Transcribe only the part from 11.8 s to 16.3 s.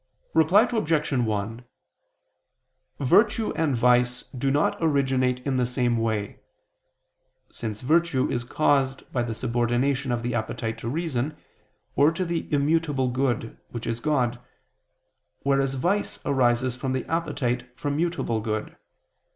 or to the immutable good, which is God, whereas vice